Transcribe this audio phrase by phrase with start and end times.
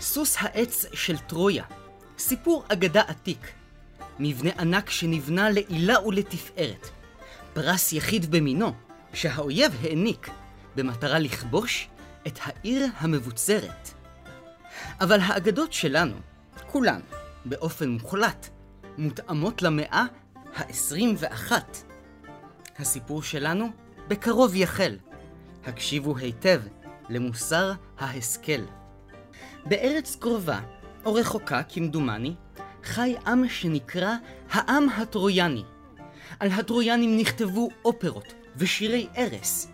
[0.00, 1.64] סוס העץ של טרויה,
[2.18, 3.52] סיפור אגדה עתיק.
[4.18, 6.88] מבנה ענק שנבנה לעילה ולתפארת.
[7.52, 8.72] פרס יחיד במינו,
[9.14, 10.30] שהאויב העניק,
[10.76, 11.88] במטרה לכבוש
[12.26, 13.88] את העיר המבוצרת.
[15.00, 16.16] אבל האגדות שלנו,
[16.66, 17.00] כולן,
[17.44, 18.48] באופן מוחלט,
[18.98, 20.04] מותאמות למאה
[20.56, 21.52] ה-21.
[22.78, 23.70] הסיפור שלנו
[24.08, 24.96] בקרוב יחל.
[25.64, 26.60] הקשיבו היטב
[27.08, 28.79] למוסר ההשכל.
[29.66, 30.60] בארץ קרובה,
[31.04, 32.34] או רחוקה כמדומני,
[32.84, 34.14] חי עם שנקרא
[34.50, 35.62] העם הטרויאני.
[36.40, 39.66] על הטרויאנים נכתבו אופרות ושירי ערש.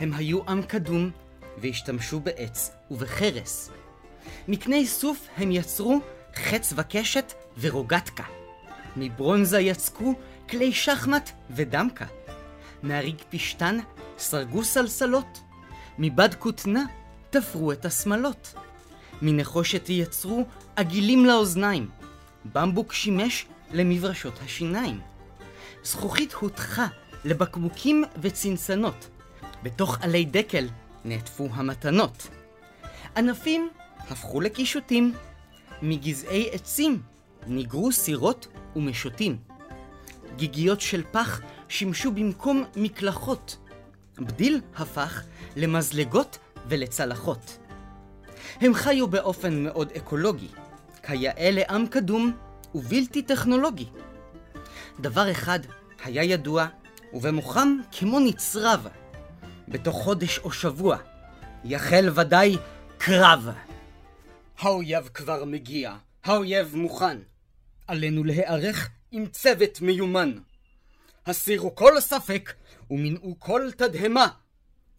[0.00, 1.10] הם היו עם קדום
[1.58, 3.70] והשתמשו בעץ ובחרס.
[4.48, 6.00] מקני סוף הם יצרו
[6.34, 8.24] חץ וקשת ורוגטקה.
[8.96, 10.14] מברונזה יצקו
[10.48, 12.06] כלי שחמט ודמקה.
[12.82, 13.78] מהריג פשתן
[14.18, 15.40] סרגו סלסלות.
[15.98, 16.84] מבד כותנה
[17.30, 18.54] תפרו את השמלות.
[19.22, 20.44] מנחושת יצרו
[20.76, 21.88] עגילים לאוזניים.
[22.52, 25.00] במבוק שימש למברשות השיניים.
[25.84, 26.86] זכוכית הותחה
[27.24, 29.08] לבקבוקים וצנצנות.
[29.62, 30.68] בתוך עלי דקל
[31.04, 32.28] נעטפו המתנות.
[33.16, 35.12] ענפים הפכו לקישוטים.
[35.82, 37.02] מגזעי עצים
[37.46, 39.36] ניגרו סירות ומשוטים.
[40.36, 43.56] גיגיות של פח שימשו במקום מקלחות.
[44.18, 45.22] בדיל הפך
[45.56, 46.38] למזלגות
[46.68, 47.58] ולצלחות.
[48.60, 50.48] הם חיו באופן מאוד אקולוגי,
[51.02, 52.36] כיאה לעם קדום
[52.74, 53.86] ובלתי טכנולוגי.
[55.00, 55.58] דבר אחד
[56.04, 56.66] היה ידוע,
[57.12, 58.86] ובמוחם כמו נצרב.
[59.68, 60.96] בתוך חודש או שבוע
[61.64, 62.56] יחל ודאי
[62.98, 63.48] קרב.
[64.58, 67.18] האויב כבר מגיע, האויב מוכן.
[67.86, 70.32] עלינו להיערך עם צוות מיומן.
[71.26, 72.52] הסירו כל ספק
[72.90, 74.26] ומנעו כל תדהמה.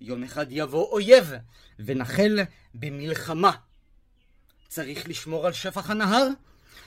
[0.00, 1.32] יום אחד יבוא אויב
[1.78, 2.38] ונחל
[2.74, 3.50] במלחמה.
[4.68, 6.28] צריך לשמור על שפח הנהר,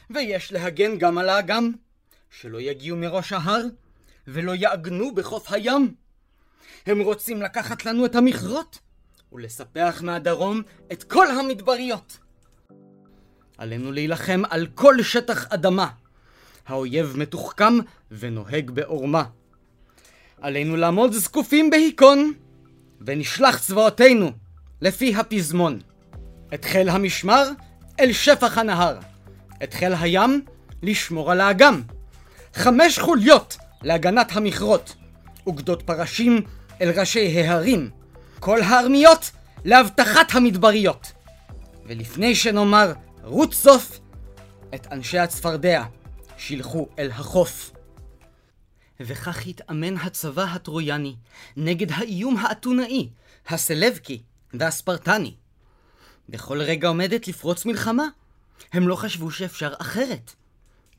[0.10, 1.72] ויש להגן גם על האגם,
[2.30, 3.62] שלא יגיעו מראש ההר,
[4.28, 5.96] ולא יעגנו בחוף הים.
[6.86, 8.80] הם רוצים לקחת לנו את המכרות,
[9.32, 12.18] ולספח מהדרום את כל המדבריות.
[13.58, 15.90] עלינו להילחם על כל שטח אדמה.
[16.66, 17.74] האויב מתוחכם
[18.12, 19.24] ונוהג בעורמה.
[20.42, 22.34] עלינו לעמוד זקופים בהיכון,
[23.02, 24.32] ונשלח צבאותינו
[24.82, 25.80] לפי הפזמון.
[26.54, 27.50] את חיל המשמר
[28.00, 28.98] אל שפח הנהר,
[29.64, 30.46] את חיל הים
[30.84, 31.82] לשמור על האגם.
[32.54, 34.96] חמש חוליות להגנת המכרות,
[35.48, 36.42] וגדות פרשים
[36.82, 37.90] אל ראשי ההרים.
[38.40, 39.32] כל הארמיות
[39.66, 41.12] לאבטחת המדבריות.
[41.86, 42.94] ולפני שנאמר
[43.24, 44.00] רות סוף,
[44.76, 45.84] את אנשי הצפרדע
[46.38, 47.72] שילחו אל החוף.
[49.00, 51.16] וכך התאמן הצבא הטרויאני
[51.58, 53.10] נגד האיום האתונאי,
[53.48, 54.22] הסלבקי
[54.54, 55.36] והספרטני.
[56.30, 58.08] בכל רגע עומדת לפרוץ מלחמה.
[58.74, 60.36] הם לא חשבו שאפשר אחרת,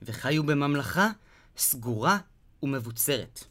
[0.03, 1.10] וחיו בממלכה
[1.56, 2.19] סגורה
[2.62, 3.44] ומבוצרת.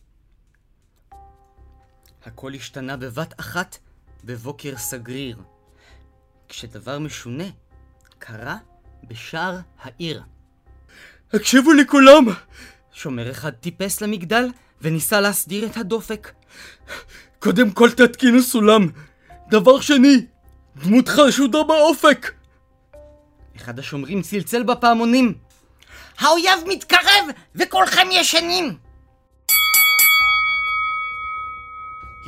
[2.26, 3.78] הכל השתנה בבת אחת
[4.24, 5.38] בבוקר סגריר,
[6.50, 7.44] כשדבר משונה
[8.20, 8.58] קרה
[9.04, 10.24] בשער העיר.
[11.34, 12.26] הקשיבו לי כולם!
[12.94, 14.50] שומר אחד טיפס למגדל
[14.82, 16.32] וניסה להסדיר את הדופק.
[17.40, 18.88] קודם כל תתקינו סולם.
[19.50, 20.26] דבר שני,
[20.76, 22.32] דמות חשודה באופק!
[23.56, 25.34] אחד השומרים צלצל בפעמונים.
[26.20, 28.78] האויב מתקרב וכולכם ישנים!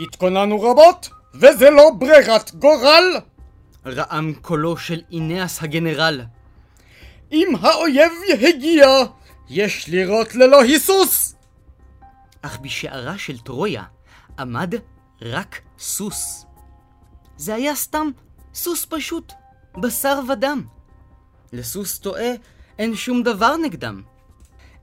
[0.03, 3.03] התכוננו רבות, וזה לא ברירת גורל!
[3.85, 6.21] רעם קולו של אינאס הגנרל.
[7.31, 8.11] אם האויב
[8.41, 8.87] הגיע,
[9.53, 11.35] יש לירות ללא היסוס!
[12.41, 13.83] אך בשערה של טרויה
[14.39, 14.73] עמד
[15.21, 16.45] רק סוס.
[17.37, 18.07] זה היה סתם
[18.53, 19.33] סוס פשוט,
[19.81, 20.65] בשר ודם.
[21.53, 22.31] לסוס טועה
[22.79, 24.03] אין שום דבר נגדם.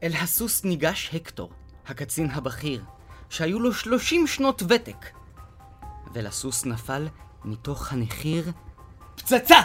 [0.02, 1.52] אל הסוס ניגש הקטור,
[1.86, 2.84] הקצין הבכיר,
[3.30, 5.06] שהיו לו שלושים שנות ותק.
[6.14, 7.08] ולסוס נפל
[7.44, 8.52] מתוך הנחיר
[9.16, 9.60] פצצה!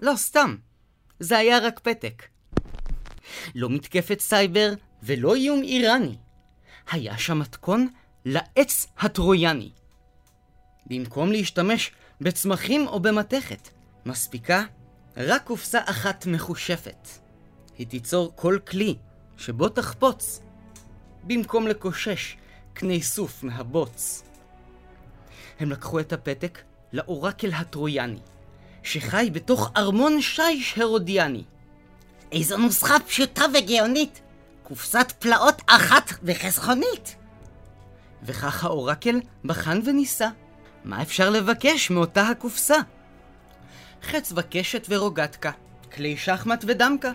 [0.00, 0.56] לא סתם,
[1.20, 2.31] זה היה רק פתק.
[3.54, 4.72] לא מתקפת סייבר
[5.02, 6.16] ולא איום איראני.
[6.90, 7.88] היה שם מתכון
[8.24, 9.70] לעץ הטרויאני.
[10.86, 11.90] במקום להשתמש
[12.20, 13.68] בצמחים או במתכת,
[14.06, 14.64] מספיקה
[15.16, 17.08] רק קופסה אחת מחושפת.
[17.78, 18.96] היא תיצור כל כלי
[19.36, 20.40] שבו תחפוץ,
[21.24, 22.36] במקום לקושש
[22.72, 24.22] קני סוף מהבוץ.
[25.60, 26.58] הם לקחו את הפתק
[26.92, 28.20] לאורקל הטרויאני,
[28.82, 31.44] שחי בתוך ארמון שיש הרודיאני.
[32.32, 34.20] איזו נוסחה פשוטה וגאונית!
[34.62, 37.16] קופסת פלאות אחת וחסכונית!
[38.22, 40.28] וכך האורקל בחן וניסה.
[40.84, 42.76] מה אפשר לבקש מאותה הקופסה?
[44.02, 45.50] חץ וקשת ורוגטקה,
[45.94, 47.12] כלי שחמט ודמקה,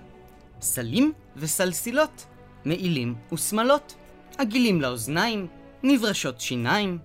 [0.61, 2.25] סלים וסלסילות,
[2.65, 3.95] מעילים ושמלות,
[4.37, 5.47] עגילים לאוזניים,
[5.83, 6.97] נברשות שיניים,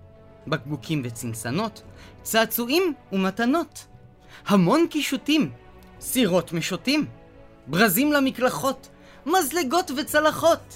[0.47, 1.81] בקבוקים וצנצנות,
[2.23, 3.85] צעצועים ומתנות,
[4.47, 5.51] המון קישוטים,
[5.99, 7.05] סירות משוטים,
[7.67, 8.89] ברזים למקלחות,
[9.25, 10.73] מזלגות וצלחות.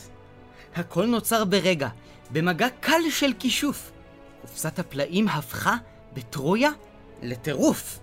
[0.76, 1.90] הכל נוצר ברגע,
[2.32, 3.92] במגע קל של כישוף.
[4.42, 5.76] קופסת הפלאים הפכה
[6.14, 6.70] בטרויה
[7.24, 8.00] לטירוף.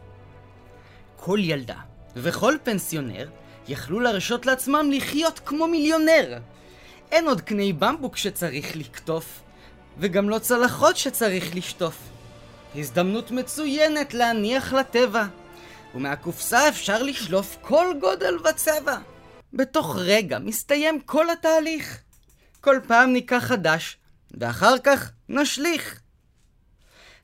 [1.17, 1.77] כל ילדה
[2.17, 3.29] וכל פנסיונר
[3.69, 6.39] יכלו להרשות לעצמם לחיות כמו מיליונר.
[7.13, 9.41] אין עוד קני במבוק שצריך לקטוף,
[9.99, 11.99] וגם לא צלחות שצריך לשטוף.
[12.75, 15.25] הזדמנות מצוינת להניח לטבע,
[15.95, 18.97] ומהקופסה אפשר לשלוף כל גודל וצבע.
[19.53, 21.99] בתוך רגע מסתיים כל התהליך.
[22.61, 23.97] כל פעם ניקח חדש,
[24.31, 26.01] ואחר כך נשליך.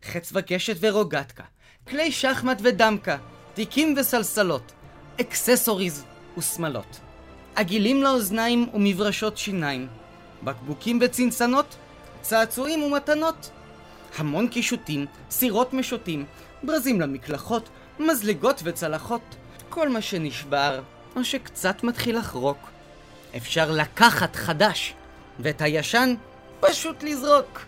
[0.03, 1.43] חץ וקשת ורוגטקה,
[1.89, 3.17] כלי שחמט ודמקה,
[3.55, 4.73] תיקים וסלסלות,
[5.21, 6.05] אקססוריז
[6.39, 7.01] ושמלות,
[7.55, 9.89] עגילים לאוזניים ומברשות שיניים,
[10.43, 11.77] בקבוקים וצנצנות,
[12.23, 13.51] צעצועים ומתנות,
[14.19, 16.25] המון קישוטים, סירות משוטים,
[16.63, 17.69] ברזים למקלחות,
[17.99, 19.37] מזלגות וצלחות,
[19.69, 20.83] כל מה שנשבר,
[21.17, 22.71] או שקצת מתחיל לחרוק.
[23.37, 24.95] אפשר לקחת חדש,
[25.39, 26.15] ואת הישן
[26.61, 27.65] פשוט לזרוק.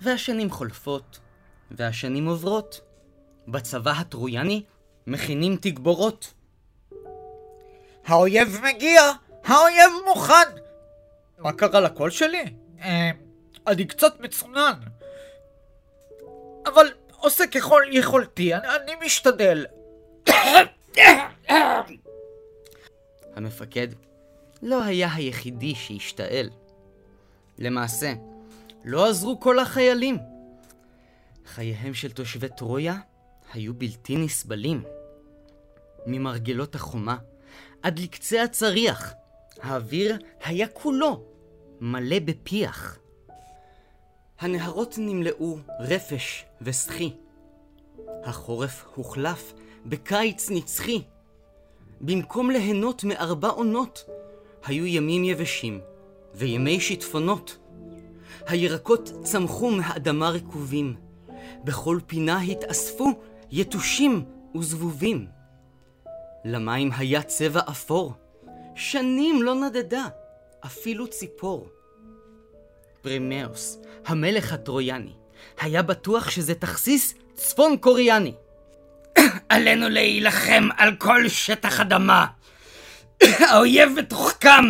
[0.00, 1.18] והשנים חולפות,
[1.70, 2.80] והשנים עוברות.
[3.48, 4.62] בצבא הטרויאני
[5.06, 6.34] מכינים תגבורות.
[8.06, 9.02] האויב מגיע!
[9.44, 10.48] האויב מוכן!
[11.38, 12.44] מה קרה לקול שלי?
[12.80, 13.10] אה,
[13.66, 14.72] אני קצת מצונן.
[16.66, 16.86] אבל
[17.16, 19.66] עושה ככל יכולתי, אני, אני משתדל.
[23.34, 23.88] המפקד
[24.62, 26.50] לא היה היחידי שהשתעל.
[27.58, 28.12] למעשה,
[28.84, 30.18] לא עזרו כל החיילים.
[31.46, 32.94] חייהם של תושבי טרויה
[33.52, 34.84] היו בלתי נסבלים.
[36.06, 37.16] ממרגלות החומה
[37.82, 39.12] עד לקצה הצריח,
[39.62, 41.24] האוויר היה כולו
[41.80, 42.98] מלא בפיח.
[44.40, 47.12] הנהרות נמלאו רפש וסחי.
[48.24, 49.52] החורף הוחלף
[49.86, 51.02] בקיץ נצחי.
[52.00, 54.04] במקום ליהנות מארבע עונות,
[54.64, 55.80] היו ימים יבשים
[56.34, 57.58] וימי שיטפונות.
[58.46, 60.96] הירקות צמחו מהאדמה רקובים,
[61.64, 63.12] בכל פינה התאספו
[63.50, 64.24] יתושים
[64.58, 65.26] וזבובים.
[66.44, 68.12] למים היה צבע אפור,
[68.74, 70.08] שנים לא נדדה
[70.64, 71.68] אפילו ציפור.
[73.06, 75.12] פרימאוס, המלך הטרויאני,
[75.60, 78.34] היה בטוח שזה תכסיס צפון קוריאני.
[79.48, 82.26] עלינו להילחם על כל שטח אדמה.
[83.50, 84.64] האויב מתוחכם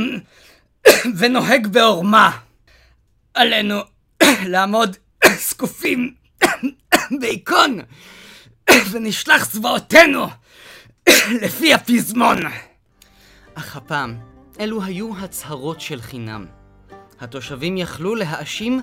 [1.18, 2.38] ונוהג בעורמה.
[3.34, 3.80] עלינו
[4.46, 4.96] לעמוד
[5.48, 6.14] זקופים
[7.20, 7.78] בהיכון
[8.90, 10.26] ונשלח צבאותינו
[11.42, 12.38] לפי הפזמון.
[13.54, 14.18] אך הפעם,
[14.60, 16.65] אלו היו הצהרות של חינם.
[17.20, 18.80] התושבים יכלו להאשים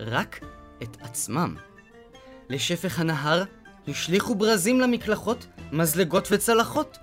[0.00, 0.44] רק
[0.82, 1.56] את עצמם.
[2.50, 3.44] לשפך הנהר
[3.88, 6.98] השליכו ברזים למקלחות, מזלגות וצלחות.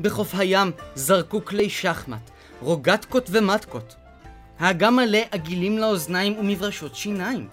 [0.00, 2.30] בחוף הים זרקו כלי שחמט,
[2.60, 3.94] רוגטקות ומטקות.
[4.58, 7.48] האגם מלא עגילים לאוזניים ומברשות שיניים.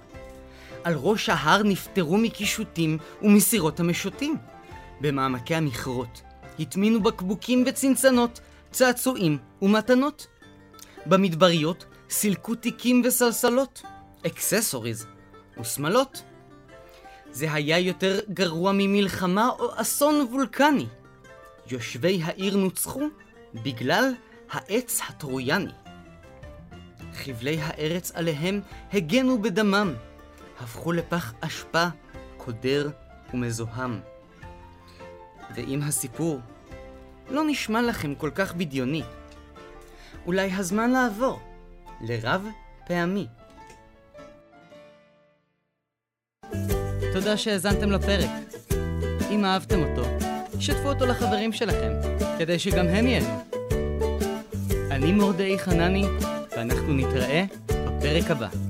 [0.84, 4.36] על ראש ההר נפטרו מקישוטים ומסירות המשוטים.
[5.02, 6.22] במעמקי המכרות
[6.60, 8.40] הטמינו בקבוקים וצנצנות,
[8.72, 10.28] צעצועים ומתנות.
[11.06, 13.82] במדבריות סילקו תיקים וסלסלות,
[14.26, 15.06] אקססוריז
[15.60, 16.24] ושמלות.
[17.32, 20.88] זה היה יותר גרוע ממלחמה או אסון וולקני.
[21.72, 23.02] יושבי העיר נוצחו
[23.54, 24.14] בגלל
[24.52, 25.72] העץ הטרויאני.
[27.14, 28.62] חבלי הארץ עליהם
[28.94, 29.94] הגנו בדמם,
[30.60, 31.86] הפכו לפח אשפה,
[32.38, 32.90] קודר
[33.34, 34.00] ומזוהם.
[35.56, 36.40] ואם הסיפור
[37.30, 39.04] לא נשמע לכם כל כך בדיוני,
[40.26, 41.49] אולי הזמן לעבור
[42.02, 42.48] לרב
[42.88, 43.28] פעמי.
[47.14, 48.30] תודה שהאזנתם לפרק.
[49.32, 50.10] אם אהבתם אותו,
[50.60, 51.92] שתפו אותו לחברים שלכם,
[52.40, 53.44] כדי שגם הם ייהנו.
[54.92, 56.06] אני מורדאי חנני,
[56.52, 58.69] ואנחנו נתראה בפרק הבא.